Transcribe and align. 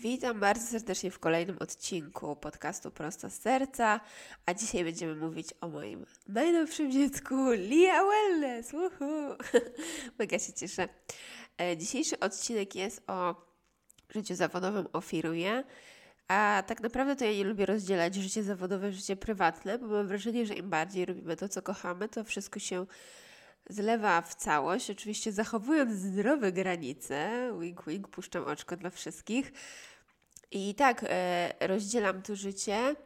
Witam 0.00 0.40
bardzo 0.40 0.66
serdecznie 0.66 1.10
w 1.10 1.18
kolejnym 1.18 1.56
odcinku 1.58 2.36
podcastu 2.36 2.90
Prosto 2.90 3.30
z 3.30 3.34
Serca, 3.34 4.00
a 4.46 4.54
dzisiaj 4.54 4.84
będziemy 4.84 5.14
mówić 5.16 5.48
o 5.60 5.68
moim 5.68 6.06
najnowszym 6.28 6.92
dziecku, 6.92 7.34
Lia 7.52 8.04
Wellness. 8.04 8.74
Uhu. 8.74 9.36
Mega 10.18 10.38
się 10.38 10.52
cieszę. 10.52 10.88
E, 11.60 11.76
dzisiejszy 11.76 12.20
odcinek 12.20 12.74
jest 12.74 13.10
o 13.10 13.34
życiu 14.14 14.34
zawodowym, 14.34 14.86
o 14.92 15.00
firmie, 15.00 15.64
a 16.28 16.62
tak 16.66 16.80
naprawdę 16.80 17.16
to 17.16 17.24
ja 17.24 17.32
nie 17.32 17.44
lubię 17.44 17.66
rozdzielać 17.66 18.14
życie 18.14 18.42
zawodowe, 18.42 18.92
życie 18.92 19.16
prywatne, 19.16 19.78
bo 19.78 19.86
mam 19.86 20.06
wrażenie, 20.06 20.46
że 20.46 20.54
im 20.54 20.70
bardziej 20.70 21.06
robimy 21.06 21.36
to, 21.36 21.48
co 21.48 21.62
kochamy, 21.62 22.08
to 22.08 22.24
wszystko 22.24 22.60
się 22.60 22.86
zlewa 23.68 24.22
w 24.22 24.34
całość, 24.34 24.90
oczywiście 24.90 25.32
zachowując 25.32 25.92
zdrowe 25.92 26.52
granice. 26.52 27.30
Wink, 27.60 27.84
wink, 27.86 28.08
puszczam 28.08 28.44
oczko 28.44 28.76
dla 28.76 28.90
wszystkich. 28.90 29.52
I 30.50 30.74
tak, 30.74 31.04
e, 31.08 31.54
rozdzielam 31.60 32.22
tu 32.22 32.36
życie, 32.36 32.96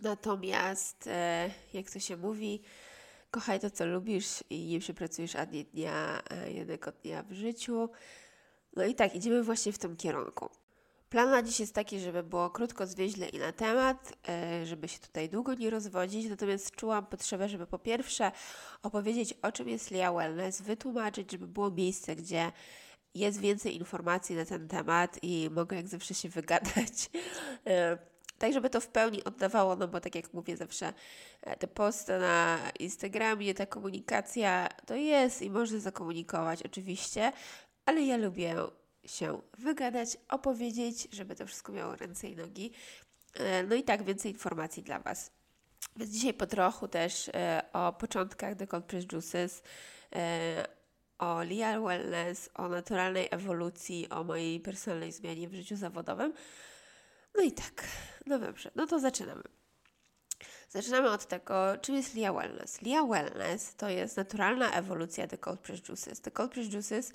natomiast, 0.00 1.06
e, 1.06 1.50
jak 1.74 1.90
to 1.90 2.00
się 2.00 2.16
mówi, 2.16 2.62
kochaj 3.30 3.60
to, 3.60 3.70
co 3.70 3.86
lubisz 3.86 4.44
i 4.50 4.66
nie 4.66 4.80
przepracujesz 4.80 5.36
ani 5.36 5.64
dnia, 5.64 6.22
e, 6.30 6.52
jednego 6.52 6.92
dnia 6.92 7.22
w 7.22 7.32
życiu. 7.32 7.90
No 8.76 8.84
i 8.84 8.94
tak, 8.94 9.14
idziemy 9.14 9.42
właśnie 9.42 9.72
w 9.72 9.78
tym 9.78 9.96
kierunku. 9.96 10.61
Plan 11.12 11.30
na 11.30 11.42
dziś 11.42 11.60
jest 11.60 11.74
taki, 11.74 12.00
żeby 12.00 12.22
było 12.22 12.50
krótko, 12.50 12.86
zwięźle 12.86 13.28
i 13.28 13.38
na 13.38 13.52
temat, 13.52 14.12
e, 14.28 14.66
żeby 14.66 14.88
się 14.88 14.98
tutaj 14.98 15.28
długo 15.28 15.54
nie 15.54 15.70
rozwodzić, 15.70 16.30
natomiast 16.30 16.76
czułam 16.76 17.06
potrzebę, 17.06 17.48
żeby 17.48 17.66
po 17.66 17.78
pierwsze 17.78 18.32
opowiedzieć 18.82 19.34
o 19.42 19.52
czym 19.52 19.68
jest 19.68 19.90
Lia 19.90 20.12
Wellness, 20.12 20.62
wytłumaczyć, 20.62 21.32
żeby 21.32 21.46
było 21.46 21.70
miejsce, 21.70 22.16
gdzie 22.16 22.52
jest 23.14 23.40
więcej 23.40 23.76
informacji 23.76 24.36
na 24.36 24.44
ten 24.44 24.68
temat 24.68 25.18
i 25.22 25.48
mogę 25.50 25.76
jak 25.76 25.88
zawsze 25.88 26.14
się 26.14 26.28
wygadać. 26.28 27.10
E, 27.66 27.98
tak, 28.38 28.52
żeby 28.52 28.70
to 28.70 28.80
w 28.80 28.88
pełni 28.88 29.24
oddawało, 29.24 29.76
no 29.76 29.88
bo 29.88 30.00
tak 30.00 30.14
jak 30.14 30.34
mówię 30.34 30.56
zawsze, 30.56 30.92
e, 31.42 31.56
te 31.56 31.66
posty 31.68 32.18
na 32.18 32.58
Instagramie, 32.78 33.54
ta 33.54 33.66
komunikacja 33.66 34.68
to 34.86 34.94
jest 34.94 35.42
i 35.42 35.50
można 35.50 35.78
zakomunikować 35.78 36.62
oczywiście, 36.62 37.32
ale 37.86 38.02
ja 38.02 38.16
lubię 38.16 38.56
się 39.06 39.42
wygadać, 39.58 40.16
opowiedzieć, 40.28 41.08
żeby 41.12 41.34
to 41.34 41.46
wszystko 41.46 41.72
miało 41.72 41.96
ręce 41.96 42.28
i 42.28 42.36
nogi. 42.36 42.72
E, 43.34 43.62
no 43.62 43.74
i 43.74 43.82
tak, 43.82 44.02
więcej 44.02 44.32
informacji 44.32 44.82
dla 44.82 44.98
Was. 44.98 45.30
Więc 45.96 46.10
dzisiaj 46.10 46.34
po 46.34 46.46
trochu 46.46 46.88
też 46.88 47.30
o 47.72 47.92
początkach 47.92 48.56
The 48.56 48.66
Cold 48.66 48.84
Press 48.84 49.04
Juices, 49.12 49.62
o 51.18 51.42
Lia 51.42 51.80
Wellness, 51.80 52.50
o 52.54 52.68
naturalnej 52.68 53.28
ewolucji, 53.30 54.08
o 54.10 54.24
mojej 54.24 54.60
personalnej 54.60 55.12
zmianie 55.12 55.48
w 55.48 55.54
życiu 55.54 55.76
zawodowym. 55.76 56.32
No 57.34 57.42
i 57.42 57.52
tak, 57.52 57.84
no 58.26 58.38
dobrze, 58.38 58.70
no 58.74 58.86
to 58.86 59.00
zaczynamy. 59.00 59.42
Zaczynamy 60.68 61.10
od 61.10 61.26
tego, 61.26 61.76
czym 61.80 61.94
jest 61.94 62.14
Lia 62.14 62.32
Wellness. 62.32 62.82
Lia 62.82 63.04
Wellness 63.04 63.74
to 63.76 63.88
jest 63.88 64.16
naturalna 64.16 64.70
ewolucja 64.72 65.26
The 65.26 65.38
Cold 65.38 65.60
Press 65.60 65.80
Juices. 65.88 66.20
The 66.20 66.30
Cold 66.30 66.52
Press 66.52 66.66
Juices 66.66 67.12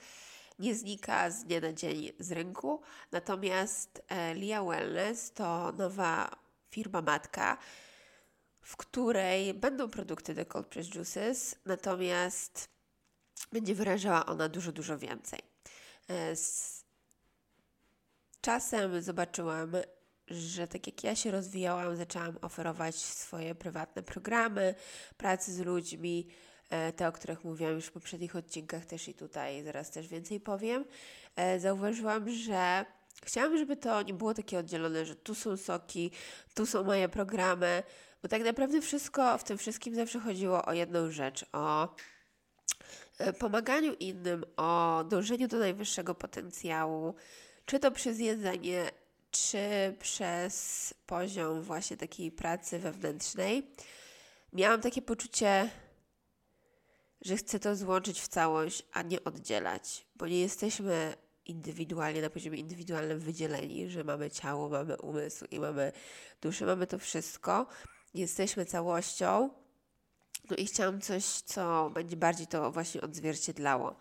nie 0.60 0.76
znika 0.76 1.32
z 1.32 1.44
dnia 1.44 1.60
na 1.60 1.74
dzień 1.74 2.12
z 2.20 2.32
rynku, 2.32 2.82
natomiast 3.12 4.02
e, 4.08 4.34
Lia 4.34 4.64
Wellness 4.64 5.32
to 5.32 5.72
nowa 5.72 6.36
firma 6.70 7.02
matka, 7.02 7.58
w 8.62 8.78
której 8.78 9.54
będą 9.54 9.90
produkty 9.90 10.36
The 10.36 10.46
Cold 10.46 10.68
Press 10.68 10.88
Juices, 10.96 11.56
natomiast 11.66 12.70
będzie 13.52 13.76
wyrażała 13.76 14.26
ona 14.26 14.50
dużo, 14.50 14.72
dużo 14.72 14.98
więcej. 14.98 15.40
E, 16.08 16.36
z 16.36 16.84
czasem 18.42 19.02
zobaczyłam, 19.02 19.72
że 20.28 20.68
tak 20.68 20.88
jak 20.88 21.04
ja 21.04 21.16
się 21.16 21.32
rozwijałam, 21.32 21.96
zaczęłam 21.96 22.38
oferować 22.42 22.96
swoje 22.96 23.56
prywatne 23.56 24.04
programy, 24.04 24.76
pracy 25.18 25.54
z 25.54 25.60
ludźmi, 25.60 26.28
te, 26.96 27.08
o 27.08 27.12
których 27.12 27.44
mówiłam 27.44 27.74
już 27.74 27.86
w 27.86 27.92
poprzednich 27.92 28.36
odcinkach, 28.36 28.86
też 28.86 29.08
i 29.08 29.14
tutaj 29.14 29.64
zaraz 29.64 29.92
też 29.92 30.08
więcej 30.08 30.40
powiem. 30.40 30.86
E, 31.36 31.60
zauważyłam, 31.60 32.30
że 32.30 32.86
chciałam, 33.24 33.58
żeby 33.58 33.78
to 33.78 34.02
nie 34.02 34.14
było 34.14 34.34
takie 34.34 34.60
oddzielone, 34.60 35.06
że 35.06 35.16
tu 35.16 35.36
są 35.36 35.58
soki, 35.58 36.12
tu 36.54 36.66
są 36.66 36.84
moje 36.84 37.10
programy, 37.10 37.84
bo 38.22 38.30
tak 38.30 38.44
naprawdę 38.44 38.82
wszystko 38.82 39.38
w 39.38 39.44
tym 39.44 39.58
wszystkim 39.58 39.96
zawsze 39.96 40.20
chodziło 40.20 40.66
o 40.66 40.74
jedną 40.74 41.12
rzecz, 41.12 41.46
o 41.54 41.96
E, 43.18 43.34
pomaganiu 43.34 43.94
innym, 43.94 44.44
o 44.58 45.04
dążeniu 45.10 45.48
do 45.48 45.58
najwyższego 45.58 46.16
potencjału, 46.16 47.16
czy 47.66 47.80
to 47.80 47.92
przez 47.92 48.20
jedzenie, 48.20 48.92
czy 49.32 49.60
przez 50.00 50.94
poziom 51.06 51.62
właśnie 51.62 51.98
takiej 51.98 52.32
pracy 52.32 52.80
wewnętrznej. 52.80 53.72
Miałam 54.54 54.82
takie 54.82 55.02
poczucie, 55.02 55.70
że 57.22 57.38
chcę 57.38 57.60
to 57.60 57.76
złączyć 57.76 58.22
w 58.22 58.28
całość, 58.28 58.84
a 58.94 59.02
nie 59.02 59.24
oddzielać, 59.24 60.08
bo 60.16 60.28
nie 60.28 60.40
jesteśmy 60.40 61.16
indywidualnie, 61.46 62.22
na 62.22 62.30
poziomie 62.30 62.60
indywidualnym 62.60 63.20
wydzieleni, 63.20 63.90
że 63.90 64.04
mamy 64.04 64.32
ciało, 64.32 64.70
mamy 64.70 64.98
umysł 64.98 65.46
i 65.52 65.60
mamy 65.60 65.92
duszę, 66.42 66.66
mamy 66.66 66.88
to 66.88 67.00
wszystko. 67.00 67.68
Jesteśmy 68.14 68.66
całością 68.66 69.50
no 70.50 70.56
i 70.56 70.66
chciałam 70.66 71.02
coś, 71.02 71.24
co 71.26 71.90
będzie 71.90 72.18
bardziej 72.18 72.48
to 72.48 72.72
właśnie 72.72 73.02
odzwierciedlało. 73.02 73.96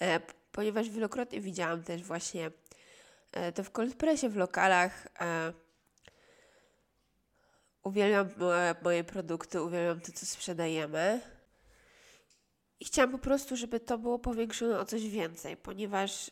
E, 0.00 0.20
ponieważ 0.52 0.90
wielokrotnie 0.90 1.40
widziałam 1.40 1.82
też 1.82 2.02
właśnie 2.02 2.50
e, 3.32 3.52
to 3.52 3.64
w 3.64 3.70
Coldpressie, 3.70 4.28
w 4.28 4.36
lokalach. 4.36 5.06
E, 5.20 5.52
uwielbiam 7.82 8.28
moje, 8.36 8.74
moje 8.82 9.04
produkty, 9.04 9.62
uwielbiam 9.62 10.00
to, 10.00 10.12
co 10.12 10.26
sprzedajemy. 10.26 11.33
I 12.84 12.86
chciałam 12.86 13.10
po 13.10 13.18
prostu, 13.18 13.56
żeby 13.56 13.80
to 13.80 13.98
było 13.98 14.18
powiększone 14.18 14.78
o 14.78 14.84
coś 14.84 15.08
więcej, 15.08 15.56
ponieważ 15.56 16.30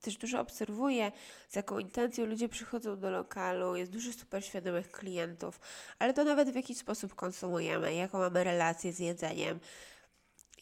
też 0.00 0.16
dużo 0.16 0.40
obserwuję, 0.40 1.12
z 1.48 1.56
jaką 1.56 1.78
intencją 1.78 2.26
ludzie 2.26 2.48
przychodzą 2.48 2.98
do 2.98 3.10
lokalu, 3.10 3.76
jest 3.76 3.90
dużo 3.90 4.12
super 4.12 4.44
świadomych 4.44 4.90
klientów, 4.90 5.60
ale 5.98 6.14
to 6.14 6.24
nawet 6.24 6.50
w 6.50 6.54
jaki 6.54 6.74
sposób 6.74 7.14
konsumujemy, 7.14 7.94
jaką 7.94 8.18
mamy 8.18 8.44
relację 8.44 8.92
z 8.92 8.98
jedzeniem. 8.98 9.60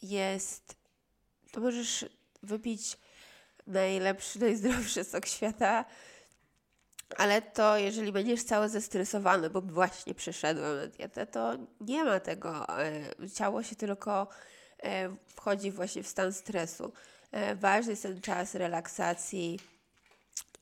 Jest, 0.01 0.75
to 1.51 1.61
możesz 1.61 2.05
wypić 2.43 2.97
najlepszy, 3.67 4.39
najzdrowszy 4.39 5.03
sok 5.03 5.25
świata, 5.25 5.85
ale 7.17 7.41
to 7.41 7.77
jeżeli 7.77 8.11
będziesz 8.11 8.43
cały 8.43 8.69
zestresowany, 8.69 9.49
bo 9.49 9.61
właśnie 9.61 10.13
przeszedłem 10.15 10.77
na 10.77 10.87
dietę, 10.87 11.25
to 11.25 11.57
nie 11.81 12.03
ma 12.03 12.19
tego. 12.19 12.79
E, 12.79 13.29
ciało 13.35 13.63
się 13.63 13.75
tylko 13.75 14.27
wchodzi 15.27 15.71
właśnie 15.71 16.03
w 16.03 16.07
stan 16.07 16.33
stresu. 16.33 16.93
E, 17.31 17.55
ważny 17.55 17.91
jest 17.91 18.03
ten 18.03 18.21
czas 18.21 18.55
relaksacji 18.55 19.59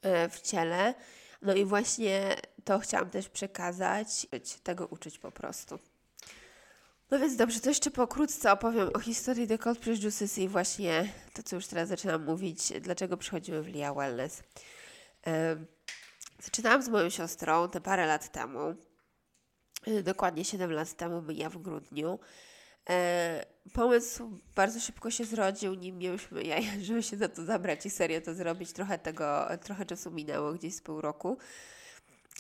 e, 0.01 0.29
w 0.29 0.41
ciele. 0.41 0.93
No 1.41 1.53
i 1.53 1.65
właśnie 1.65 2.35
to 2.63 2.79
chciałam 2.79 3.09
też 3.09 3.29
przekazać, 3.29 4.27
tego 4.63 4.87
uczyć 4.87 5.19
po 5.19 5.31
prostu. 5.31 5.79
No 7.11 7.19
więc 7.19 7.35
dobrze, 7.35 7.59
to 7.59 7.69
jeszcze 7.69 7.91
pokrótce 7.91 8.51
opowiem 8.51 8.89
o 8.93 8.99
historii 8.99 9.47
The 9.47 9.57
Cold 9.57 9.79
Press 9.79 9.99
Juices 9.99 10.37
i 10.37 10.47
właśnie 10.47 11.13
to, 11.33 11.43
co 11.43 11.55
już 11.55 11.67
teraz 11.67 11.89
zaczynam 11.89 12.23
mówić, 12.23 12.73
dlaczego 12.81 13.17
przychodzimy 13.17 13.61
w 13.61 13.67
Lia 13.67 13.93
Wellness. 13.93 14.43
Zaczynałam 16.39 16.83
z 16.83 16.89
moją 16.89 17.09
siostrą 17.09 17.69
te 17.69 17.81
parę 17.81 18.05
lat 18.05 18.31
temu, 18.31 18.75
e, 19.87 20.03
dokładnie 20.03 20.45
7 20.45 20.71
lat 20.71 20.93
temu, 20.93 21.31
ja 21.31 21.49
w 21.49 21.57
grudniu. 21.57 22.19
Pomysł 23.73 24.39
bardzo 24.55 24.79
szybko 24.79 25.11
się 25.11 25.25
zrodził, 25.25 25.73
nim 25.73 25.97
mieliśmy 25.97 26.43
ja, 26.51 26.57
żeby 26.81 27.03
się 27.03 27.17
za 27.17 27.29
to 27.29 27.45
zabrać 27.45 27.85
i 27.85 27.89
serio 27.89 28.21
to 28.21 28.33
zrobić. 28.33 28.73
Trochę 28.73 28.99
tego, 28.99 29.47
trochę 29.63 29.85
czasu 29.85 30.11
minęło, 30.11 30.53
gdzieś 30.53 30.75
z 30.75 30.81
pół 30.81 31.01
roku. 31.01 31.37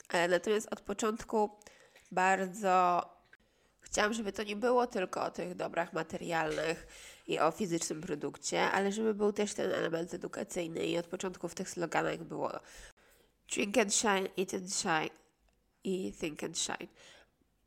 E, 0.09 0.27
natomiast 0.27 0.73
od 0.73 0.81
początku 0.81 1.49
bardzo 2.11 3.01
chciałam, 3.81 4.13
żeby 4.13 4.31
to 4.31 4.43
nie 4.43 4.55
było 4.55 4.87
tylko 4.87 5.23
o 5.23 5.31
tych 5.31 5.55
dobrach 5.55 5.93
materialnych 5.93 6.87
i 7.27 7.39
o 7.39 7.51
fizycznym 7.51 8.01
produkcie, 8.01 8.71
ale 8.71 8.91
żeby 8.91 9.13
był 9.13 9.33
też 9.33 9.53
ten 9.53 9.71
element 9.71 10.13
edukacyjny 10.13 10.85
i 10.85 10.97
od 10.97 11.07
początku 11.07 11.47
w 11.47 11.55
tych 11.55 11.69
sloganach 11.69 12.23
było 12.23 12.51
Drink 13.53 13.77
and 13.77 13.93
shine, 13.93 14.29
eat 14.37 14.53
and 14.53 14.73
shine 14.73 15.09
i 15.83 16.13
think 16.13 16.43
and 16.43 16.57
shine. 16.57 16.87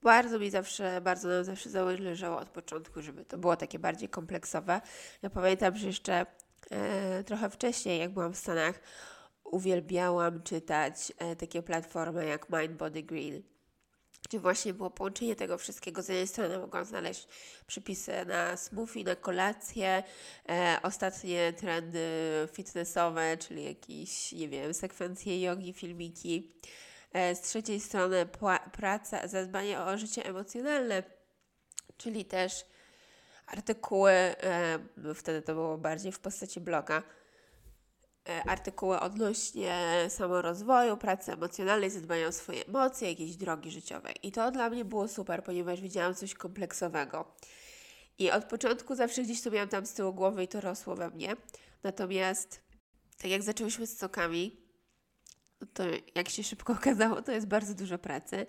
Bardzo 0.05 0.39
mi 0.39 0.51
zawsze, 0.51 1.01
bardzo 1.01 1.29
nam 1.29 1.45
zawsze 1.45 1.71
zależało 1.71 2.39
od 2.39 2.49
początku, 2.49 3.03
żeby 3.03 3.25
to 3.25 3.39
było 3.39 3.57
takie 3.57 3.79
bardziej 3.79 4.09
kompleksowe. 4.09 4.81
Ja 5.23 5.31
pamiętam, 5.31 5.77
że 5.77 5.87
jeszcze 5.87 6.27
e, 6.71 7.25
trochę 7.25 7.51
wcześniej, 7.51 7.99
jak 8.01 8.11
byłam 8.11 8.33
w 8.33 8.39
Stanach, 8.39 8.81
uwielbiałam 9.45 10.43
czytać 10.43 11.13
e, 11.19 11.37
takie 11.37 11.63
platformy 11.63 12.27
jak 12.27 12.51
Mind 12.51 12.73
Body 12.73 13.03
Green, 13.03 13.43
gdzie 14.29 14.41
właśnie 14.41 14.75
było 14.75 14.91
połączenie 14.91 15.37
tego 15.37 15.59
wszystkiego. 15.59 16.03
Z 16.03 16.09
jednej 16.09 16.27
strony 16.27 16.59
mogłam 16.59 16.85
znaleźć 16.85 17.29
przepisy 17.67 18.25
na 18.27 18.57
smoothie, 18.57 19.05
na 19.05 19.17
kolację, 19.17 20.03
e, 20.49 20.79
ostatnie 20.83 21.53
trendy 21.53 22.09
fitnessowe, 22.53 23.37
czyli 23.37 23.65
jakieś, 23.65 24.33
nie 24.33 24.49
wiem, 24.49 24.75
sekwencje 24.75 25.41
jogi, 25.41 25.73
filmiki. 25.73 26.53
E, 27.15 27.35
z 27.35 27.41
trzeciej 27.41 27.81
strony 27.81 28.27
praca, 28.73 29.29
zadbanie 29.29 29.81
o 29.81 29.99
życie 29.99 30.27
emocjonalne, 30.27 31.03
czyli 31.97 32.25
też 32.25 32.65
artykuły, 33.47 34.11
e, 34.11 34.79
wtedy 35.15 35.43
to 35.43 35.55
było 35.55 35.79
bardziej 35.79 36.13
w 36.13 36.19
postaci 36.19 36.61
bloga, 36.61 37.03
e, 38.29 38.43
artykuły 38.51 39.01
odnośnie 39.01 40.07
samorozwoju, 40.09 40.97
pracy 40.97 41.33
emocjonalnej, 41.33 41.91
zadbania 41.91 42.27
o 42.27 42.33
swoje 42.33 42.67
emocje, 42.67 43.11
jakiejś 43.11 43.37
drogi 43.37 43.71
życiowej. 43.71 44.15
I 44.23 44.33
to 44.33 44.51
dla 44.51 44.71
mnie 44.71 44.85
było 44.85 45.09
super, 45.09 45.45
ponieważ 45.45 45.81
widziałam 45.81 46.15
coś 46.15 46.35
kompleksowego. 46.35 47.35
I 48.19 48.31
od 48.31 48.45
początku 48.45 48.95
zawsze 48.95 49.23
gdzieś 49.23 49.43
to 49.43 49.51
miałam 49.51 49.69
tam 49.69 49.87
z 49.87 49.95
tyłu 49.95 50.13
głowy 50.13 50.45
i 50.45 50.49
to 50.49 50.61
rosło 50.61 50.95
we 50.95 51.11
mnie. 51.11 51.37
Natomiast 51.83 52.61
tak 53.19 53.31
jak 53.31 53.43
zaczęłyśmy 53.43 53.87
z 53.87 53.99
sokami, 53.99 54.64
to 55.67 55.85
jak 56.15 56.29
się 56.29 56.43
szybko 56.43 56.73
okazało, 56.81 57.23
to 57.23 57.33
jest 57.33 57.47
bardzo 57.47 57.75
dużo 57.75 57.99
pracy. 57.99 58.47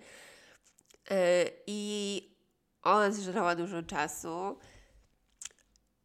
I 1.66 2.22
ona 2.82 3.10
zżerała 3.10 3.54
dużo 3.54 3.82
czasu. 3.82 4.58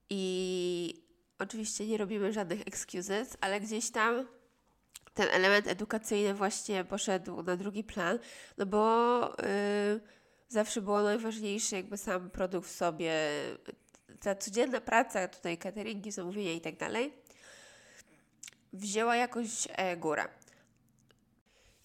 I 0.10 1.06
oczywiście 1.40 1.88
nie 1.88 1.98
robimy 1.98 2.34
żadnych 2.34 2.62
excuses, 2.62 3.38
ale 3.42 3.60
gdzieś 3.60 3.92
tam 3.92 4.28
ten 5.14 5.28
element 5.32 5.68
edukacyjny 5.68 6.34
właśnie 6.34 6.84
poszedł 6.84 7.44
na 7.44 7.56
drugi 7.56 7.84
plan, 7.84 8.20
no 8.58 8.66
bo 8.66 9.20
yy, 9.24 10.02
zawsze 10.48 10.82
było 10.82 11.02
najważniejsze 11.02 11.76
jakby 11.76 11.98
sam 11.98 12.30
produkt 12.30 12.70
w 12.70 12.76
sobie, 12.76 13.14
ta 14.20 14.36
codzienna 14.36 14.82
praca, 14.82 15.28
tutaj 15.28 15.58
cateringi, 15.58 16.12
zamówienia 16.12 16.54
i 16.54 16.62
tak 16.62 16.78
dalej, 16.78 17.14
wzięła 18.74 19.16
jakoś 19.16 19.68
e, 19.70 19.98
górę. 19.98 20.28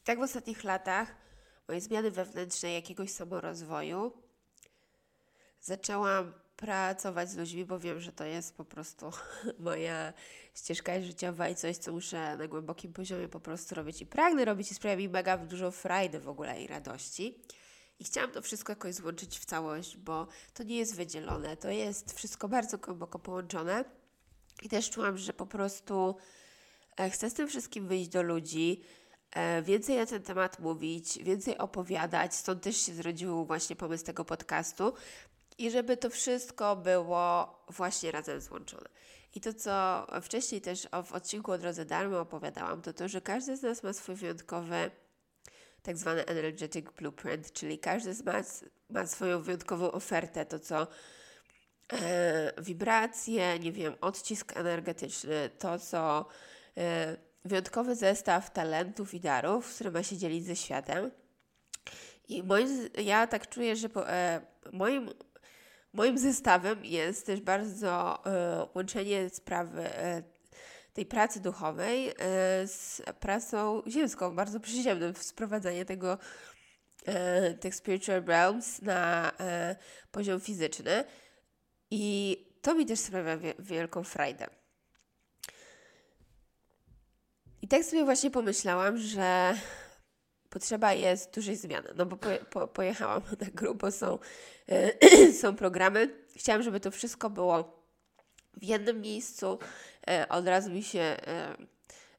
Tak 0.07 0.19
w 0.19 0.23
ostatnich 0.23 0.65
latach 0.65 1.15
moje 1.69 1.81
zmiany 1.81 2.11
wewnętrzne 2.11 2.73
jakiegoś 2.73 3.11
samorozwoju 3.11 4.13
zaczęłam 5.61 6.33
pracować 6.57 7.31
z 7.31 7.37
ludźmi, 7.37 7.65
bo 7.65 7.79
wiem, 7.79 8.01
że 8.01 8.13
to 8.13 8.25
jest 8.25 8.57
po 8.57 8.65
prostu 8.65 9.11
moja 9.59 10.13
ścieżka 10.55 11.01
życiowa 11.01 11.49
i 11.49 11.55
coś, 11.55 11.77
co 11.77 11.93
muszę 11.93 12.37
na 12.37 12.49
głębokim 12.49 12.93
poziomie 12.93 13.29
po 13.29 13.41
prostu 13.41 13.75
robić 13.75 14.03
i 14.03 14.07
pragnę 14.07 14.45
robić 14.45 14.71
i 14.71 14.75
sprawia 14.75 14.97
mi 14.97 15.09
mega 15.09 15.39
dużo 15.39 15.71
frajdy 15.71 16.21
w 16.21 16.29
ogóle 16.29 16.63
i 16.63 16.67
radości. 16.67 17.39
I 17.99 18.05
chciałam 18.05 18.31
to 18.31 18.43
wszystko 18.43 18.73
jakoś 18.73 18.95
złączyć 18.95 19.39
w 19.39 19.45
całość, 19.45 19.97
bo 19.97 20.27
to 20.55 20.63
nie 20.63 20.77
jest 20.77 20.97
wydzielone, 20.97 21.57
to 21.57 21.71
jest 21.71 22.13
wszystko 22.13 22.49
bardzo 22.49 22.79
głęboko 22.79 23.19
połączone. 23.19 23.85
I 24.63 24.69
też 24.69 24.91
czułam, 24.91 25.19
że 25.19 25.33
po 25.33 25.47
prostu 25.47 26.17
e, 26.97 27.11
chcę 27.11 27.31
z 27.31 27.35
tym 27.35 27.49
wszystkim 27.49 27.89
wyjść 27.89 28.09
do 28.09 28.23
ludzi, 28.23 28.83
więcej 29.63 29.97
na 29.97 30.07
ten 30.07 30.23
temat 30.23 30.59
mówić, 30.59 31.19
więcej 31.19 31.59
opowiadać. 31.59 32.35
Stąd 32.35 32.63
też 32.63 32.77
się 32.77 32.95
zrodził 32.95 33.45
właśnie 33.45 33.77
pomysł 33.77 34.05
tego 34.05 34.25
podcastu, 34.25 34.93
i 35.59 35.71
żeby 35.71 35.97
to 35.97 36.11
wszystko 36.11 36.77
było 36.77 37.59
właśnie 37.69 38.13
razem 38.13 38.41
złączone. 38.41 38.89
I 39.35 39.41
to, 39.41 39.55
co 39.55 40.07
wcześniej 40.23 40.61
też 40.61 40.89
w 41.05 41.13
odcinku 41.13 41.53
o 41.53 41.59
drodze 41.59 41.85
darmo 41.85 42.21
opowiadałam, 42.21 42.83
to 42.83 42.93
to, 42.93 43.09
że 43.09 43.21
każdy 43.21 43.57
z 43.57 43.63
nas 43.63 43.83
ma 43.83 43.93
swój 43.93 44.15
wyjątkowy 44.15 44.91
tak 45.83 45.97
zwany 45.97 46.27
energetic 46.27 46.87
blueprint, 46.99 47.53
czyli 47.53 47.79
każdy 47.79 48.15
z 48.15 48.25
nas 48.25 48.65
ma 48.91 49.07
swoją 49.07 49.43
wyjątkową 49.43 49.93
ofertę, 49.93 50.47
to 50.47 50.59
co 50.59 50.87
e, 51.93 52.63
wibracje, 52.63 53.59
nie 53.59 53.73
wiem, 53.73 53.95
odcisk 54.01 54.57
energetyczny, 54.57 55.51
to 55.59 55.79
co 55.79 56.27
e, 56.77 57.17
wyjątkowy 57.47 57.95
zestaw 57.95 58.53
talentów 58.53 59.15
i 59.15 59.21
darów, 59.21 59.75
który 59.75 59.91
ma 59.91 60.03
się 60.03 60.17
dzielić 60.17 60.45
ze 60.45 60.57
światem. 60.57 61.11
I 62.29 62.43
moim, 62.43 62.69
ja 63.05 63.27
tak 63.27 63.49
czuję, 63.49 63.77
że 63.77 63.89
po, 63.89 64.11
e, 64.11 64.41
moim 64.73 65.11
Moim 65.97 66.19
zestawem 66.19 66.85
jest 66.85 67.27
też 67.27 67.41
bardzo 67.41 68.25
e, 68.27 68.67
łączenie 68.75 69.31
sprawy 69.31 69.83
e, 69.83 70.23
tej 70.93 71.07
pracy 71.07 71.41
duchowej 71.41 72.09
e, 72.09 72.13
z 72.67 73.03
pracą 73.21 73.83
ziemską, 73.87 74.35
bardzo 74.35 74.61
przyziemnym, 74.61 75.15
sprowadzanie 75.15 75.85
tego, 75.85 76.19
e, 77.07 77.55
tych 77.55 77.75
spiritual 77.75 78.25
realms 78.25 78.83
na 78.83 79.33
e, 79.41 79.77
poziom 80.11 80.41
fizyczny. 80.41 81.05
I 81.91 82.37
to 82.63 82.75
mi 82.75 82.87
też 82.87 83.01
sprawia 83.01 83.37
wie, 83.37 83.55
wielką 83.59 84.05
frajdę. 84.05 84.47
I 87.67 87.69
tak 87.69 87.85
sobie 87.85 88.05
właśnie 88.05 88.31
pomyślałam, 88.31 88.99
że 88.99 89.55
potrzeba 90.51 90.93
jest 90.93 91.35
dużej 91.35 91.57
zmiany, 91.57 91.89
no 91.97 92.07
bo 92.07 92.17
po, 92.51 92.69
pojechałam 92.69 93.23
na 93.41 93.47
grubo, 93.55 93.91
są, 93.91 94.19
e, 94.69 95.33
są 95.41 95.57
programy. 95.57 96.15
Chciałam, 96.37 96.63
żeby 96.63 96.81
to 96.81 96.91
wszystko 96.91 97.31
było 97.31 97.83
w 98.57 98.65
jednym 98.65 99.01
miejscu. 99.01 99.59
E, 100.09 100.29
od 100.29 100.47
razu 100.47 100.71
mi 100.71 100.83
się 100.83 101.01
e, 101.01 101.57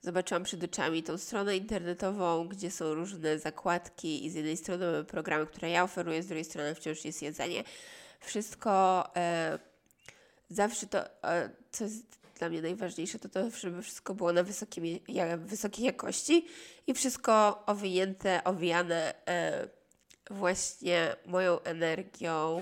zobaczyłam 0.01 0.43
przed 0.43 0.63
oczami 0.63 1.03
tą 1.03 1.17
stronę 1.17 1.57
internetową, 1.57 2.47
gdzie 2.47 2.71
są 2.71 2.93
różne 2.93 3.39
zakładki 3.39 4.25
i 4.25 4.29
z 4.29 4.35
jednej 4.35 4.57
strony 4.57 4.85
mamy 4.85 5.03
programy, 5.03 5.45
które 5.45 5.69
ja 5.69 5.83
oferuję, 5.83 6.23
z 6.23 6.27
drugiej 6.27 6.45
strony 6.45 6.75
wciąż 6.75 7.05
jest 7.05 7.21
jedzenie. 7.21 7.63
Wszystko 8.19 9.03
zawsze 10.49 10.87
to, 10.87 11.03
co 11.71 11.83
jest 11.83 12.17
dla 12.37 12.49
mnie 12.49 12.61
najważniejsze, 12.61 13.19
to 13.19 13.29
to, 13.29 13.49
żeby 13.49 13.81
wszystko 13.81 14.13
było 14.13 14.33
na 14.33 14.43
wysokim, 14.43 14.83
wysokiej 15.37 15.85
jakości 15.85 16.47
i 16.87 16.93
wszystko 16.93 17.63
owinięte, 17.65 18.43
owijane 18.43 19.13
e, 19.27 19.67
właśnie 20.29 21.15
moją 21.25 21.61
energią 21.61 22.61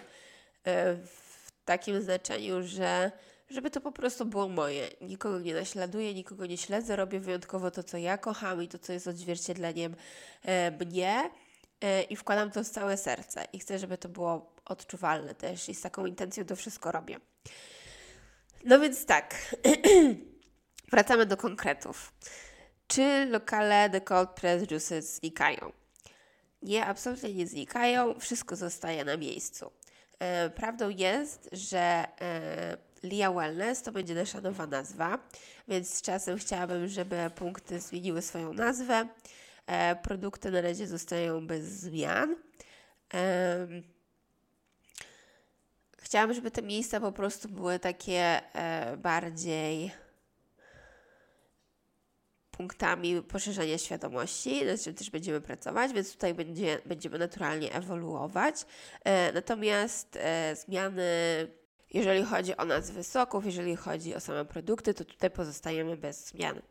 e, 0.64 0.96
w 0.96 1.52
takim 1.66 2.02
znaczeniu, 2.02 2.64
że 2.64 3.12
żeby 3.50 3.72
to 3.72 3.82
po 3.82 3.92
prostu 3.92 4.26
było 4.26 4.50
moje. 4.50 4.90
Nikogo 5.02 5.40
nie 5.40 5.54
naśladuję, 5.54 6.14
nikogo 6.14 6.46
nie 6.46 6.58
śledzę, 6.58 6.96
robię 6.96 7.20
wyjątkowo 7.20 7.72
to, 7.72 7.84
co 7.84 7.98
ja 7.98 8.18
kocham 8.18 8.64
i 8.64 8.68
to, 8.68 8.80
co 8.80 8.94
jest 8.94 9.08
odzwierciedleniem 9.08 9.96
e, 10.44 10.72
mnie 10.72 11.30
i 12.10 12.16
wkładam 12.16 12.52
to 12.52 12.64
w 12.64 12.70
całe 12.70 12.98
serce 12.98 13.48
i 13.54 13.60
chcę, 13.60 13.80
żeby 13.80 13.98
to 13.98 14.10
było 14.10 14.54
odczuwalne 14.66 15.36
też 15.36 15.70
i 15.70 15.76
z 15.76 15.82
taką 15.82 16.06
intencją 16.06 16.46
to 16.46 16.56
wszystko 16.56 16.92
robię. 16.92 17.20
No 18.66 18.80
więc 18.80 19.06
tak, 19.06 19.56
wracamy 20.92 21.26
do 21.26 21.38
konkretów. 21.38 22.14
Czy 22.88 23.26
lokale 23.26 23.90
The 23.90 24.02
Cold 24.02 24.30
Press 24.30 24.72
Juices 24.72 25.16
znikają? 25.16 25.72
Nie, 26.62 26.86
absolutnie 26.86 27.34
nie 27.34 27.48
znikają, 27.48 28.20
wszystko 28.20 28.56
zostaje 28.56 29.06
na 29.06 29.18
miejscu. 29.18 29.72
E, 30.20 30.50
prawdą 30.50 30.90
jest, 30.90 31.50
że 31.52 32.06
e, 32.22 32.78
Lia 33.04 33.32
Wellness 33.32 33.82
to 33.82 33.92
będzie 33.92 34.16
nasza 34.16 34.42
nowa 34.42 34.68
nazwa, 34.68 35.20
więc 35.68 35.94
z 35.94 36.02
czasem 36.02 36.38
chciałabym, 36.38 36.88
żeby 36.88 37.30
punkty 37.36 37.80
zmieniły 37.80 38.22
swoją 38.22 38.54
nazwę. 38.54 39.08
E, 39.68 39.96
produkty 39.96 40.52
na 40.52 40.62
razie 40.62 40.88
zostają 40.88 41.48
bez 41.48 41.66
zmian. 41.66 42.36
E, 43.14 43.68
Chciałam, 46.06 46.34
żeby 46.34 46.52
te 46.52 46.62
miejsca 46.62 47.00
po 47.00 47.12
prostu 47.12 47.50
były 47.50 47.80
takie 47.80 48.42
e, 48.56 48.98
bardziej 48.98 49.92
punktami 52.52 53.22
poszerzania 53.22 53.78
świadomości, 53.78 54.66
nad 54.66 54.82
czym 54.82 54.94
też 54.94 55.10
będziemy 55.10 55.42
pracować, 55.42 55.94
więc 55.94 56.14
tutaj 56.14 56.34
będzie, 56.34 56.80
będziemy 56.86 57.18
naturalnie 57.20 57.74
ewoluować. 57.74 58.56
E, 59.04 59.32
natomiast 59.32 60.16
e, 60.16 60.56
zmiany, 60.56 61.04
jeżeli 61.94 62.24
chodzi 62.24 62.58
o 62.58 62.66
nazwy 62.66 63.04
soków, 63.04 63.46
jeżeli 63.46 63.76
chodzi 63.76 64.16
o 64.16 64.20
same 64.20 64.46
produkty, 64.46 64.94
to 64.94 65.06
tutaj 65.06 65.32
pozostajemy 65.32 65.98
bez 65.98 66.28
zmian. 66.28 66.62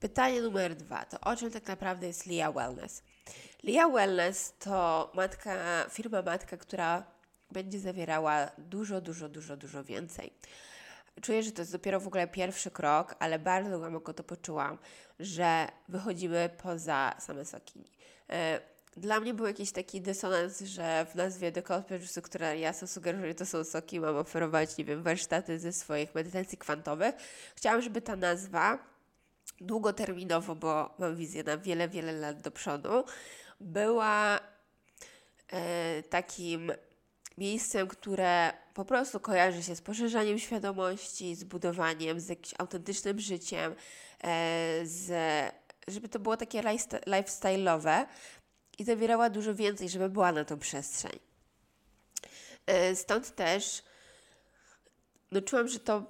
Pytanie 0.00 0.42
numer 0.42 0.76
dwa. 0.76 1.04
To 1.04 1.20
o 1.20 1.36
czym 1.36 1.50
tak 1.50 1.66
naprawdę 1.66 2.06
jest 2.06 2.26
Lia 2.26 2.52
Wellness? 2.52 3.02
Lia 3.62 3.88
Wellness 3.88 4.52
to 4.58 5.10
matka, 5.14 5.84
firma 5.90 6.22
matka, 6.22 6.56
która 6.56 7.02
będzie 7.50 7.80
zawierała 7.80 8.50
dużo, 8.58 9.00
dużo, 9.00 9.28
dużo, 9.28 9.56
dużo 9.56 9.84
więcej. 9.84 10.32
czuję, 11.22 11.42
że 11.42 11.52
to 11.52 11.62
jest 11.62 11.72
dopiero 11.72 12.00
w 12.00 12.06
ogóle 12.06 12.28
pierwszy 12.28 12.70
krok, 12.70 13.14
ale 13.18 13.38
bardzo 13.38 13.78
głęboko 13.78 14.14
to 14.14 14.24
poczułam, 14.24 14.78
że 15.20 15.68
wychodzimy 15.88 16.50
poza 16.62 17.14
same 17.18 17.44
soki. 17.44 17.84
E, 18.30 18.60
dla 18.96 19.20
mnie 19.20 19.34
był 19.34 19.46
jakiś 19.46 19.72
taki 19.72 20.00
dysonans, 20.00 20.60
że 20.60 21.06
w 21.10 21.14
nazwie 21.14 21.52
The 21.52 21.62
Producer, 21.62 22.22
która 22.22 22.54
jasno 22.54 22.88
sugeruje, 22.88 23.28
że 23.28 23.34
to 23.34 23.46
są 23.46 23.64
soki, 23.64 24.00
mam 24.00 24.16
oferować, 24.16 24.76
nie 24.76 24.84
wiem, 24.84 25.02
warsztaty 25.02 25.58
ze 25.58 25.72
swoich 25.72 26.14
medytacji 26.14 26.58
kwantowych. 26.58 27.14
Chciałam, 27.56 27.82
żeby 27.82 28.00
ta 28.02 28.16
nazwa 28.16 28.78
długoterminowo, 29.60 30.54
bo 30.54 30.94
mam 30.98 31.16
wizję 31.16 31.44
na 31.44 31.58
wiele, 31.58 31.88
wiele 31.88 32.12
lat 32.12 32.40
do 32.40 32.50
przodu, 32.50 33.04
była 33.60 34.40
e, 35.48 36.02
takim 36.02 36.72
miejscem, 37.38 37.88
które 37.88 38.52
po 38.74 38.84
prostu 38.84 39.20
kojarzy 39.20 39.62
się 39.62 39.76
z 39.76 39.80
poszerzaniem 39.80 40.38
świadomości, 40.38 41.34
z 41.34 41.44
budowaniem, 41.44 42.20
z 42.20 42.28
jakimś 42.28 42.54
autentycznym 42.58 43.20
życiem, 43.20 43.74
e, 44.24 44.80
z, 44.84 45.12
żeby 45.88 46.08
to 46.08 46.18
było 46.18 46.36
takie 46.36 46.62
lifestyle'owe 47.06 48.06
i 48.78 48.84
zawierała 48.84 49.30
dużo 49.30 49.54
więcej, 49.54 49.88
żeby 49.88 50.08
była 50.08 50.32
na 50.32 50.44
tą 50.44 50.58
przestrzeń. 50.58 51.18
E, 52.66 52.96
stąd 52.96 53.34
też 53.34 53.82
no, 55.30 55.42
czułam, 55.42 55.68
że 55.68 55.78
to 55.78 56.02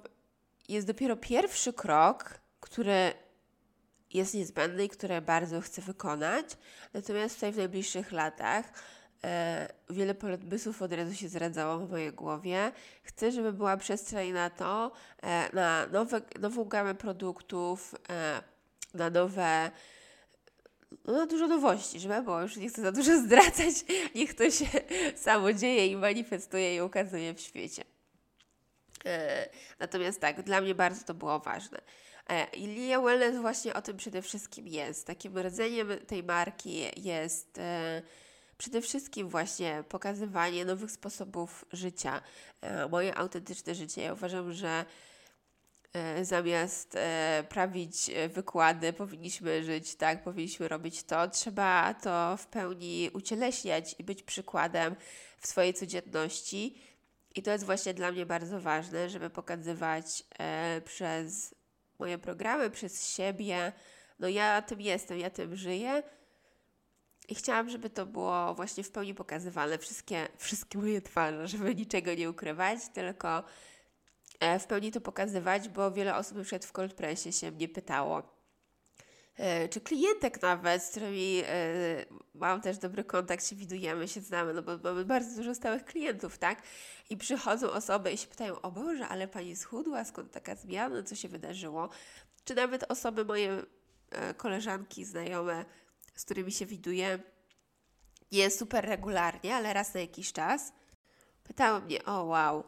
jest 0.69 0.87
dopiero 0.87 1.17
pierwszy 1.17 1.73
krok, 1.73 2.39
który 2.59 3.13
jest 4.13 4.33
niezbędny 4.33 4.85
i 4.85 4.89
które 4.89 5.21
bardzo 5.21 5.61
chcę 5.61 5.81
wykonać. 5.81 6.45
Natomiast 6.93 7.35
tutaj 7.35 7.51
w 7.51 7.57
najbliższych 7.57 8.11
latach 8.11 8.65
e, 9.23 9.73
wiele 9.89 10.15
politbysów 10.15 10.81
od 10.81 10.93
razu 10.93 11.15
się 11.15 11.29
zradzało 11.29 11.77
w 11.79 11.89
mojej 11.89 12.13
głowie. 12.13 12.71
Chcę, 13.03 13.31
żeby 13.31 13.53
była 13.53 13.77
przestrzeń 13.77 14.31
na 14.31 14.49
to, 14.49 14.91
e, 15.21 15.55
na 15.55 15.87
nowe, 15.87 16.21
nową 16.39 16.65
gamę 16.65 16.95
produktów, 16.95 17.95
e, 18.09 18.41
na 18.93 19.09
nowe 19.09 19.71
no, 21.05 21.13
na 21.13 21.25
dużo 21.25 21.47
nowości, 21.47 21.99
żeby 21.99 22.21
było, 22.21 22.41
już 22.41 22.57
nie 22.57 22.69
chcę 22.69 22.81
za 22.81 22.91
dużo 22.91 23.19
zdradzać, 23.25 23.75
niech 24.15 24.33
to 24.33 24.51
się 24.51 24.65
samo 25.15 25.53
dzieje 25.53 25.87
i 25.87 25.95
manifestuje 25.95 26.75
i 26.75 26.81
ukazuje 26.81 27.33
w 27.33 27.39
świecie. 27.39 27.83
E, 29.05 29.49
natomiast 29.79 30.21
tak, 30.21 30.41
dla 30.41 30.61
mnie 30.61 30.75
bardzo 30.75 31.05
to 31.05 31.13
było 31.13 31.39
ważne. 31.39 31.81
E, 32.29 32.47
I 32.53 32.67
Lia 32.67 33.01
Wellness 33.01 33.37
właśnie 33.37 33.73
o 33.73 33.81
tym 33.81 33.97
przede 33.97 34.21
wszystkim 34.21 34.67
jest. 34.67 35.07
Takim 35.07 35.37
rdzeniem 35.39 35.87
tej 36.07 36.23
marki 36.23 36.83
jest 36.97 37.57
e, 37.57 38.01
przede 38.57 38.81
wszystkim 38.81 39.29
właśnie 39.29 39.83
pokazywanie 39.89 40.65
nowych 40.65 40.91
sposobów 40.91 41.65
życia, 41.71 42.21
e, 42.61 42.87
moje 42.87 43.15
autentyczne 43.15 43.75
życie. 43.75 44.01
Ja 44.01 44.13
uważam, 44.13 44.53
że 44.53 44.85
zamiast 46.21 46.97
prawić 47.49 48.11
wykłady, 48.29 48.93
powinniśmy 48.93 49.63
żyć 49.63 49.95
tak, 49.95 50.23
powinniśmy 50.23 50.67
robić 50.67 51.03
to. 51.03 51.27
Trzeba 51.27 51.93
to 51.93 52.37
w 52.37 52.47
pełni 52.47 53.09
ucieleśniać 53.13 53.95
i 53.99 54.03
być 54.03 54.23
przykładem 54.23 54.95
w 55.37 55.47
swojej 55.47 55.73
codzienności. 55.73 56.81
I 57.35 57.43
to 57.43 57.51
jest 57.51 57.65
właśnie 57.65 57.93
dla 57.93 58.11
mnie 58.11 58.25
bardzo 58.25 58.61
ważne, 58.61 59.09
żeby 59.09 59.29
pokazywać 59.29 60.23
przez 60.85 61.55
moje 61.99 62.17
programy, 62.17 62.69
przez 62.69 63.15
siebie. 63.15 63.73
No 64.19 64.27
ja 64.27 64.61
tym 64.61 64.81
jestem, 64.81 65.19
ja 65.19 65.29
tym 65.29 65.55
żyję. 65.55 66.03
I 67.29 67.35
chciałam, 67.35 67.69
żeby 67.69 67.89
to 67.89 68.05
było 68.05 68.53
właśnie 68.53 68.83
w 68.83 68.91
pełni 68.91 69.15
pokazywane, 69.15 69.77
wszystkie, 69.77 70.27
wszystkie 70.37 70.77
moje 70.77 71.01
twarze, 71.01 71.47
żeby 71.47 71.75
niczego 71.75 72.13
nie 72.13 72.29
ukrywać, 72.29 72.79
tylko 72.93 73.43
e, 74.39 74.59
w 74.59 74.67
pełni 74.67 74.91
to 74.91 75.01
pokazywać, 75.01 75.69
bo 75.69 75.91
wiele 75.91 76.15
osób 76.15 76.41
przykład 76.41 76.65
w 76.65 76.71
Cold 76.71 76.93
Pressie 76.93 77.31
się 77.31 77.51
mnie 77.51 77.67
pytało, 77.67 78.38
czy 79.69 79.81
klientek 79.81 80.41
nawet, 80.41 80.83
z 80.83 80.89
którymi 80.89 81.41
e, 81.45 82.05
mam 82.33 82.61
też 82.61 82.77
dobry 82.77 83.03
kontakt, 83.03 83.47
się 83.47 83.55
widujemy, 83.55 84.07
się 84.07 84.21
znamy, 84.21 84.53
no 84.53 84.61
bo 84.61 84.77
mamy 84.77 85.05
bardzo 85.05 85.35
dużo 85.35 85.55
stałych 85.55 85.85
klientów, 85.85 86.37
tak? 86.37 86.61
I 87.09 87.17
przychodzą 87.17 87.71
osoby 87.71 88.11
i 88.11 88.17
się 88.17 88.27
pytają, 88.27 88.61
o 88.61 88.71
Boże, 88.71 89.07
ale 89.07 89.27
Pani 89.27 89.55
schudła, 89.55 90.03
skąd 90.03 90.31
taka 90.31 90.55
zmiana, 90.55 91.03
co 91.03 91.15
się 91.15 91.27
wydarzyło? 91.27 91.89
Czy 92.43 92.55
nawet 92.55 92.91
osoby 92.91 93.25
moje 93.25 93.63
e, 94.11 94.33
koleżanki, 94.33 95.05
znajome, 95.05 95.65
z 96.15 96.25
którymi 96.25 96.51
się 96.51 96.65
widuję, 96.65 97.19
nie 98.31 98.49
super 98.49 98.85
regularnie, 98.85 99.55
ale 99.55 99.73
raz 99.73 99.93
na 99.93 99.99
jakiś 99.99 100.33
czas, 100.33 100.73
pytały 101.43 101.81
mnie, 101.81 102.05
o 102.05 102.23
wow, 102.23 102.63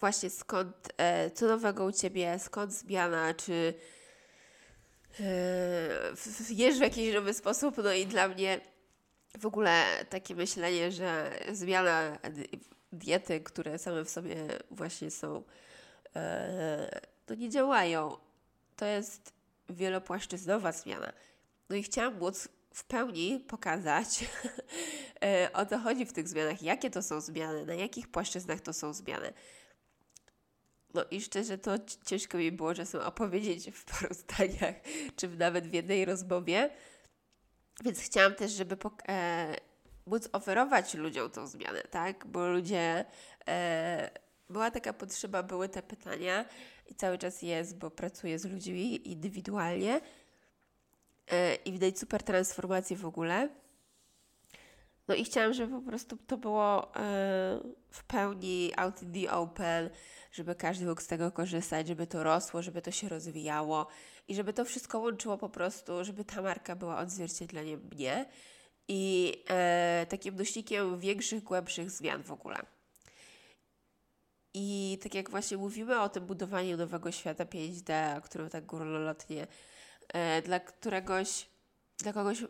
właśnie 0.00 0.30
skąd, 0.30 0.88
e, 0.96 1.30
co 1.30 1.46
nowego 1.46 1.84
u 1.84 1.92
Ciebie, 1.92 2.38
skąd 2.38 2.72
zmiana, 2.72 3.34
czy 3.34 3.74
jesz 6.50 6.78
w 6.78 6.80
jakiś 6.80 7.14
nowy 7.14 7.34
sposób, 7.34 7.76
no 7.84 7.92
i 7.92 8.06
dla 8.06 8.28
mnie 8.28 8.60
w 9.38 9.46
ogóle 9.46 9.84
takie 10.08 10.34
myślenie, 10.34 10.92
że 10.92 11.38
zmiana 11.52 12.18
diety, 12.92 13.40
które 13.40 13.78
same 13.78 14.04
w 14.04 14.10
sobie 14.10 14.36
właśnie 14.70 15.10
są, 15.10 15.42
e, 16.16 17.00
to 17.26 17.34
nie 17.34 17.50
działają. 17.50 18.16
To 18.76 18.86
jest 18.86 19.32
wielopłaszczyznowa 19.70 20.72
zmiana. 20.72 21.12
No 21.68 21.76
i 21.76 21.82
chciałam 21.82 22.18
móc 22.18 22.48
w 22.74 22.84
pełni 22.84 23.44
pokazać, 23.48 24.24
e, 25.24 25.50
o 25.52 25.66
co 25.66 25.78
chodzi 25.78 26.06
w 26.06 26.12
tych 26.12 26.28
zmianach, 26.28 26.62
jakie 26.62 26.90
to 26.90 27.02
są 27.02 27.20
zmiany, 27.20 27.66
na 27.66 27.74
jakich 27.74 28.08
płaszczyznach 28.08 28.60
to 28.60 28.72
są 28.72 28.92
zmiany. 28.92 29.32
No 30.94 31.04
i 31.10 31.20
szczerze 31.20 31.58
to 31.58 31.72
ciężko 32.06 32.38
mi 32.38 32.52
było 32.52 32.74
czasem 32.74 33.00
opowiedzieć 33.00 33.70
w 33.70 33.84
paru 33.84 34.14
zdaniach, 34.14 34.74
czy 35.16 35.28
nawet 35.28 35.66
w 35.66 35.72
jednej 35.72 36.04
rozmowie. 36.04 36.70
Więc 37.84 38.00
chciałam 38.00 38.34
też, 38.34 38.52
żeby 38.52 38.76
e, 39.08 39.56
móc 40.06 40.28
oferować 40.32 40.94
ludziom 40.94 41.30
tą 41.30 41.46
zmianę, 41.46 41.82
tak? 41.82 42.26
Bo 42.26 42.48
ludzie, 42.48 43.04
e, 43.48 44.10
była 44.50 44.70
taka 44.70 44.92
potrzeba, 44.92 45.42
były 45.42 45.68
te 45.68 45.82
pytania 45.82 46.44
i 46.86 46.94
cały 46.94 47.18
czas 47.18 47.42
jest, 47.42 47.78
bo 47.78 47.90
pracuję 47.90 48.38
z 48.38 48.44
ludźmi 48.44 49.10
indywidualnie 49.10 50.00
e, 51.30 51.54
i 51.54 51.72
widać 51.72 51.98
super 51.98 52.22
transformację 52.22 52.96
w 52.96 53.06
ogóle. 53.06 53.48
No 55.08 55.14
i 55.14 55.24
chciałam, 55.24 55.52
żeby 55.52 55.80
po 55.80 55.82
prostu 55.82 56.16
to 56.16 56.36
było 56.36 56.96
e, 56.96 57.60
w 57.90 58.04
pełni 58.06 58.72
out 58.76 59.02
in 59.02 59.12
the 59.12 59.32
open, 59.32 59.90
żeby 60.32 60.54
każdy 60.54 60.86
mógł 60.86 61.00
z 61.00 61.06
tego 61.06 61.32
korzystać, 61.32 61.88
żeby 61.88 62.06
to 62.06 62.22
rosło, 62.22 62.62
żeby 62.62 62.82
to 62.82 62.90
się 62.90 63.08
rozwijało 63.08 63.86
i 64.28 64.34
żeby 64.34 64.52
to 64.52 64.64
wszystko 64.64 64.98
łączyło 64.98 65.38
po 65.38 65.48
prostu, 65.48 66.04
żeby 66.04 66.24
ta 66.24 66.42
marka 66.42 66.76
była 66.76 66.98
odzwierciedleniem 66.98 67.80
mnie 67.92 68.26
i 68.88 69.32
e, 69.50 70.06
takim 70.08 70.36
nośnikiem 70.36 70.98
większych, 70.98 71.42
głębszych 71.42 71.90
zmian 71.90 72.22
w 72.22 72.32
ogóle. 72.32 72.56
I 74.54 74.98
tak 75.02 75.14
jak 75.14 75.30
właśnie 75.30 75.56
mówimy 75.56 76.00
o 76.00 76.08
tym 76.08 76.26
budowaniu 76.26 76.76
nowego 76.76 77.12
świata 77.12 77.44
5D, 77.44 78.18
o 78.18 78.20
którym 78.20 78.50
tak 78.50 78.66
górnolotnie, 78.66 79.46
e, 80.08 80.42
dla 80.42 80.60
któregoś, 80.60 81.48
dla 81.98 82.12
kogoś 82.12 82.44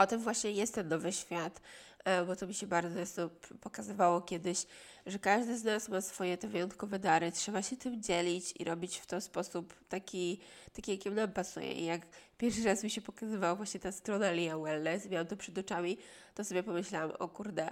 o 0.00 0.06
tym 0.06 0.20
właśnie 0.20 0.50
jest 0.50 0.74
ten 0.74 0.88
nowy 0.88 1.12
świat, 1.12 1.60
e, 2.04 2.24
bo 2.24 2.36
to 2.36 2.46
mi 2.46 2.54
się 2.54 2.66
bardzo 2.66 2.98
jasno 2.98 3.30
pokazywało 3.60 4.20
kiedyś, 4.20 4.66
że 5.06 5.18
każdy 5.18 5.58
z 5.58 5.64
nas 5.64 5.88
ma 5.88 6.00
swoje 6.00 6.38
te 6.38 6.48
wyjątkowe 6.48 6.98
dary, 6.98 7.32
trzeba 7.32 7.62
się 7.62 7.76
tym 7.76 8.02
dzielić 8.02 8.54
i 8.58 8.64
robić 8.64 8.96
w 8.96 9.06
ten 9.06 9.20
sposób 9.20 9.74
taki, 9.88 10.40
taki 10.72 10.90
jakim 10.90 11.14
nam 11.14 11.32
pasuje. 11.32 11.72
I 11.72 11.84
jak 11.84 12.00
pierwszy 12.38 12.64
raz 12.64 12.84
mi 12.84 12.90
się 12.90 13.00
pokazywała 13.00 13.54
właśnie 13.54 13.80
ta 13.80 13.92
strona 13.92 14.32
Lia 14.32 14.58
Wellness, 14.58 15.10
miałam 15.10 15.26
to 15.26 15.36
przed 15.36 15.58
oczami, 15.58 15.98
to 16.34 16.44
sobie 16.44 16.62
pomyślałam, 16.62 17.10
o 17.18 17.28
kurde, 17.28 17.70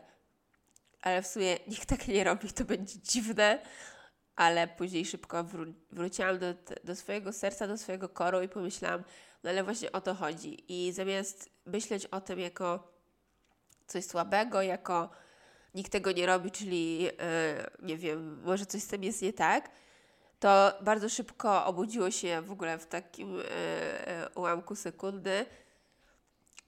ale 1.02 1.23
w 1.23 1.26
sumie 1.26 1.56
nikt 1.68 1.88
tak 1.88 2.08
nie 2.08 2.25
robi, 2.25 2.52
to 2.52 2.64
będzie 2.64 2.94
dziwne, 3.02 3.58
ale 4.38 4.68
później 4.68 5.04
szybko 5.04 5.45
wró- 5.45 5.73
wróciłam 5.92 6.38
do, 6.38 6.47
do 6.85 6.97
swojego 6.97 7.33
serca, 7.33 7.66
do 7.66 7.78
swojego 7.78 8.09
koru 8.09 8.42
i 8.42 8.49
pomyślałam, 8.49 9.04
no 9.45 9.50
ale 9.50 9.64
właśnie 9.64 9.92
o 9.92 10.00
to 10.00 10.14
chodzi. 10.14 10.64
I 10.68 10.92
zamiast 10.92 11.50
myśleć 11.66 12.07
o 12.07 12.21
tym 12.21 12.40
jako 12.40 12.92
coś 13.87 14.04
słabego, 14.04 14.62
jako 14.62 15.11
nikt 15.75 15.92
tego 15.92 16.12
nie 16.12 16.26
robi, 16.26 16.50
czyli 16.50 17.02
yy, 17.02 17.12
nie 17.83 17.97
wiem, 17.97 18.42
może 18.42 18.66
coś 18.66 18.83
z 18.83 18.87
tym 18.87 19.04
jest 19.04 19.23
nie 19.23 19.33
tak, 19.33 19.71
to 20.40 20.73
bardzo 20.80 21.09
szybko 21.09 21.64
obudziło 21.66 22.11
się 22.11 22.42
w 22.42 22.52
ogóle 22.52 22.78
w 22.78 22.87
takim 22.87 23.37
yy, 23.37 23.45
ułamku 24.35 24.75
sekundy 24.75 25.47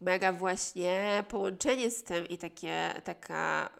mega 0.00 0.32
właśnie 0.32 1.24
połączenie 1.28 1.90
z 1.90 2.02
tym 2.02 2.28
i 2.28 2.38
takie, 2.38 2.94
taka 3.04 3.70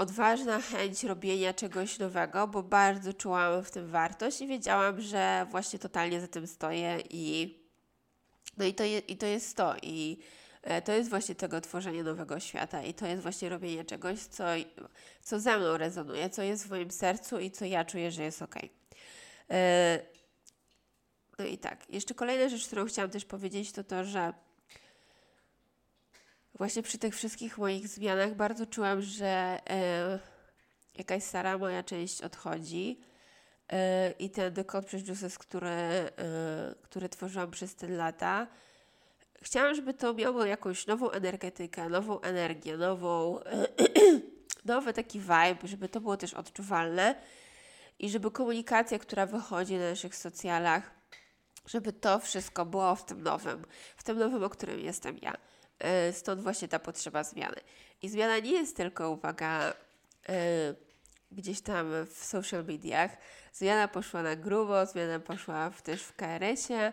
odważna 0.00 0.60
chęć 0.60 1.04
robienia 1.04 1.54
czegoś 1.54 1.98
nowego, 1.98 2.48
bo 2.48 2.62
bardzo 2.62 3.12
czułam 3.12 3.64
w 3.64 3.70
tym 3.70 3.86
wartość 3.88 4.40
i 4.40 4.46
wiedziałam, 4.46 5.00
że 5.00 5.46
właśnie 5.50 5.78
totalnie 5.78 6.20
za 6.20 6.28
tym 6.28 6.46
stoję 6.46 6.98
i 7.10 7.58
no 8.56 8.64
i 8.64 8.74
to, 8.74 8.84
je, 8.84 8.98
i 8.98 9.16
to 9.16 9.26
jest 9.26 9.56
to. 9.56 9.74
I 9.82 10.18
E, 10.62 10.82
To 10.82 10.92
jest 10.92 11.10
właśnie 11.10 11.34
tego 11.34 11.60
tworzenie 11.60 12.02
nowego 12.02 12.40
świata 12.40 12.82
i 12.82 12.94
to 12.94 13.06
jest 13.06 13.22
właśnie 13.22 13.48
robienie 13.48 13.84
czegoś, 13.84 14.18
co, 14.18 14.44
co 15.22 15.40
ze 15.40 15.58
mną 15.58 15.76
rezonuje, 15.76 16.30
co 16.30 16.42
jest 16.42 16.66
w 16.66 16.70
moim 16.70 16.90
sercu 16.90 17.38
i 17.40 17.50
co 17.50 17.64
ja 17.64 17.84
czuję, 17.84 18.10
że 18.10 18.22
jest 18.22 18.42
ok. 18.42 18.54
No 21.38 21.44
i 21.44 21.58
tak, 21.58 21.90
jeszcze 21.90 22.14
kolejna 22.14 22.48
rzecz, 22.48 22.66
którą 22.66 22.86
chciałam 22.86 23.10
też 23.10 23.24
powiedzieć, 23.24 23.72
to 23.72 23.84
to, 23.84 24.04
że 24.04 24.32
właśnie 26.60 26.82
przy 26.82 26.98
tych 26.98 27.16
wszystkich 27.16 27.58
moich 27.58 27.88
zmianach 27.88 28.34
bardzo 28.34 28.66
czułam, 28.66 29.02
że 29.02 29.58
e, 29.70 30.18
jakaś 30.94 31.22
stara 31.22 31.58
moja 31.58 31.82
część 31.82 32.22
odchodzi 32.22 33.00
e, 33.68 34.10
i 34.10 34.30
ten 34.30 34.64
Code 34.64 34.98
Juices, 34.98 35.38
który, 35.38 35.68
e, 35.68 36.10
który 36.82 37.08
tworzyłam 37.08 37.50
przez 37.50 37.74
te 37.74 37.88
lata, 37.88 38.46
chciałam, 39.42 39.74
żeby 39.74 39.94
to 39.94 40.14
miało 40.14 40.44
jakąś 40.44 40.86
nową 40.86 41.10
energetykę, 41.10 41.88
nową 41.88 42.20
energię, 42.20 42.76
nową, 42.76 43.40
nowy 44.64 44.92
taki 44.92 45.20
vibe, 45.20 45.58
żeby 45.64 45.88
to 45.88 46.00
było 46.00 46.16
też 46.16 46.34
odczuwalne 46.34 47.14
i 47.98 48.10
żeby 48.10 48.30
komunikacja, 48.30 48.98
która 48.98 49.26
wychodzi 49.26 49.74
na 49.74 49.90
naszych 49.90 50.16
socjalach, 50.16 50.90
żeby 51.66 51.92
to 51.92 52.18
wszystko 52.18 52.66
było 52.66 52.96
w 52.96 53.04
tym 53.04 53.22
nowym, 53.22 53.64
w 53.96 54.02
tym 54.02 54.18
nowym, 54.18 54.44
o 54.44 54.50
którym 54.50 54.80
jestem 54.80 55.18
ja. 55.22 55.36
E, 55.80 56.12
Stąd 56.12 56.42
właśnie 56.42 56.68
ta 56.68 56.78
potrzeba 56.78 57.24
zmiany. 57.24 57.56
I 58.02 58.08
zmiana 58.08 58.38
nie 58.38 58.52
jest 58.52 58.76
tylko, 58.76 59.10
uwaga, 59.10 59.74
e, 60.28 60.74
gdzieś 61.32 61.60
tam 61.60 61.86
w 62.06 62.24
social 62.24 62.64
mediach. 62.64 63.16
Zmiana 63.52 63.88
poszła 63.88 64.22
na 64.22 64.36
grubo, 64.36 64.86
zmiana 64.86 65.20
poszła 65.20 65.70
też 65.70 66.02
w 66.02 66.16
KRS-ie, 66.16 66.92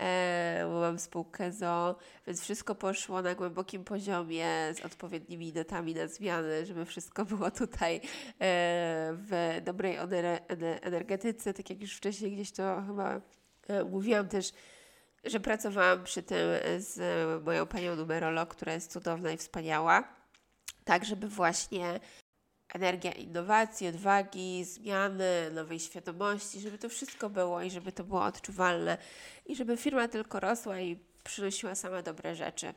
e, 0.00 0.64
bo 0.64 0.80
mam 0.80 0.98
spółkę 0.98 1.52
ZO, 1.52 1.98
więc 2.26 2.40
wszystko 2.42 2.74
poszło 2.74 3.22
na 3.22 3.34
głębokim 3.34 3.84
poziomie 3.84 4.48
z 4.74 4.84
odpowiednimi 4.84 5.52
datami 5.52 5.94
na 5.94 6.06
zmiany, 6.06 6.66
żeby 6.66 6.84
wszystko 6.84 7.24
było 7.34 7.50
tutaj 7.50 8.00
w 9.12 9.60
dobrej 9.64 9.98
ener- 9.98 10.40
ener- 10.48 10.78
energetyce, 10.82 11.54
tak 11.54 11.70
jak 11.70 11.80
już 11.80 11.96
wcześniej 11.96 12.32
gdzieś 12.32 12.52
to 12.52 12.82
chyba 12.86 13.20
mówiłam 13.90 14.28
też, 14.28 14.52
że 15.24 15.40
pracowałam 15.40 16.04
przy 16.04 16.22
tym 16.22 16.38
z 16.78 16.98
moją 17.44 17.66
panią 17.66 17.96
numerolog, 17.96 18.48
która 18.48 18.72
jest 18.72 18.92
cudowna 18.92 19.32
i 19.32 19.36
wspaniała, 19.36 20.08
tak 20.84 21.04
żeby 21.04 21.28
właśnie 21.28 22.00
energia 22.74 23.12
innowacji, 23.12 23.88
odwagi, 23.88 24.64
zmiany, 24.64 25.50
nowej 25.50 25.80
świadomości, 25.80 26.60
żeby 26.60 26.78
to 26.78 26.88
wszystko 26.88 27.30
było 27.30 27.62
i 27.62 27.70
żeby 27.70 27.92
to 27.92 28.04
było 28.04 28.24
odczuwalne 28.24 28.98
i 29.46 29.56
żeby 29.56 29.76
firma 29.76 30.08
tylko 30.08 30.40
rosła 30.40 30.80
i 30.80 30.98
przynosiła 31.24 31.74
same 31.74 32.02
dobre 32.02 32.34
rzeczy. 32.34 32.74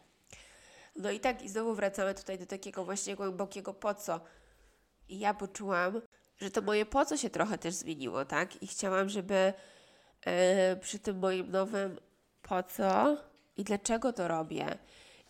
No 0.96 1.12
i 1.12 1.20
tak, 1.20 1.42
i 1.42 1.50
znowu 1.50 1.76
wracamy 1.76 2.14
tutaj 2.16 2.40
do 2.40 2.46
takiego 2.46 2.86
właśnie 2.86 3.16
głębokiego 3.16 3.74
po 3.74 3.94
co. 3.94 4.20
I 5.10 5.20
ja 5.20 5.34
poczułam, 5.34 6.02
że 6.38 6.52
to 6.52 6.62
moje 6.62 6.86
po 6.86 7.06
co 7.06 7.18
się 7.18 7.30
trochę 7.30 7.58
też 7.58 7.74
zmieniło, 7.74 8.26
tak? 8.26 8.64
I 8.64 8.68
chciałam, 8.68 9.10
żeby 9.10 9.54
e, 10.26 10.76
przy 10.76 11.00
tym 11.00 11.20
moim 11.20 11.52
nowym 11.52 12.00
po 12.52 12.64
co 12.64 13.18
i 13.58 13.64
dlaczego 13.64 14.14
to 14.14 14.28
robię 14.28 14.78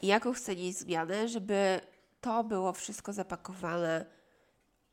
i 0.02 0.08
jaką 0.08 0.34
chcę 0.34 0.56
nieść 0.56 0.78
zmianę, 0.78 1.28
żeby 1.28 1.82
to 2.22 2.44
było 2.44 2.74
wszystko 2.74 3.14
zapakowane 3.14 4.06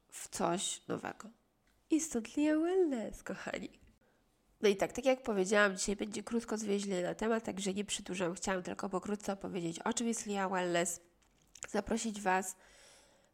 w 0.09 0.29
coś 0.29 0.87
nowego. 0.89 1.29
I 1.91 2.01
stąd 2.01 2.37
Lia 2.37 2.59
Wellness, 2.59 3.23
kochani. 3.23 3.71
No 4.61 4.69
i 4.69 4.77
tak, 4.77 4.93
tak 4.93 5.05
jak 5.05 5.23
powiedziałam, 5.23 5.77
dzisiaj 5.77 5.97
będzie 5.97 6.23
krótko 6.23 6.59
zwięźle 6.59 7.03
na 7.03 7.15
temat, 7.15 7.45
także 7.45 7.75
nie 7.75 7.85
przedłużam. 7.85 8.35
Chciałam 8.35 8.63
tylko 8.63 8.89
pokrótce 8.89 9.33
opowiedzieć, 9.33 9.79
o 9.79 9.93
czym 9.93 10.09
jest 10.09 10.27
Lia 10.27 10.49
Wellness, 10.49 11.01
zaprosić 11.69 12.21
Was 12.21 12.57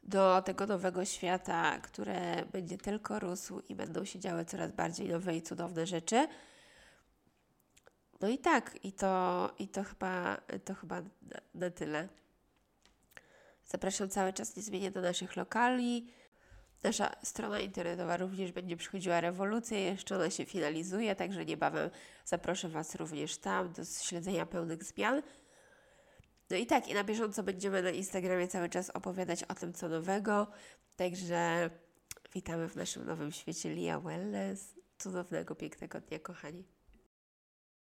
do 0.02 0.42
tego 0.42 0.66
nowego 0.66 1.04
świata, 1.04 1.78
które 1.78 2.44
będzie 2.52 2.78
tylko 2.78 3.18
rósł 3.18 3.60
i 3.68 3.74
będą 3.74 4.04
się 4.04 4.18
działy 4.18 4.44
coraz 4.44 4.72
bardziej 4.72 5.08
nowe 5.08 5.36
i 5.36 5.42
cudowne 5.42 5.86
rzeczy. 5.86 6.28
No 8.20 8.28
i 8.28 8.38
tak, 8.38 8.78
i 8.84 8.92
to, 8.92 9.50
i 9.58 9.68
to 9.68 9.84
chyba, 9.84 10.40
to 10.64 10.74
chyba 10.74 11.00
na, 11.00 11.40
na 11.54 11.70
tyle. 11.70 12.08
Zapraszam 13.64 14.08
cały 14.08 14.32
czas 14.32 14.56
niezmiennie 14.56 14.90
do 14.90 15.00
naszych 15.00 15.36
lokali. 15.36 16.06
Nasza 16.82 17.16
strona 17.22 17.60
internetowa 17.60 18.16
również 18.16 18.52
będzie 18.52 18.76
przychodziła 18.76 19.20
rewolucja, 19.20 19.78
jeszcze 19.78 20.16
ona 20.16 20.30
się 20.30 20.44
finalizuje, 20.44 21.16
także 21.16 21.44
niebawem 21.44 21.90
zaproszę 22.24 22.68
Was 22.68 22.94
również 22.94 23.38
tam 23.38 23.72
do 23.72 23.84
śledzenia 23.84 24.46
pełnych 24.46 24.84
zmian. 24.84 25.22
No 26.50 26.56
i 26.56 26.66
tak, 26.66 26.88
i 26.88 26.94
na 26.94 27.04
bieżąco 27.04 27.42
będziemy 27.42 27.82
na 27.82 27.90
Instagramie 27.90 28.48
cały 28.48 28.68
czas 28.68 28.90
opowiadać 28.90 29.44
o 29.44 29.54
tym, 29.54 29.72
co 29.72 29.88
nowego. 29.88 30.46
Także 30.96 31.70
witamy 32.34 32.68
w 32.68 32.76
naszym 32.76 33.06
nowym 33.06 33.32
świecie 33.32 33.74
Lia 33.74 34.00
Wellness. 34.00 34.74
Cudownego, 34.98 35.54
pięknego 35.54 36.00
dnia, 36.00 36.18
kochani. 36.18 36.64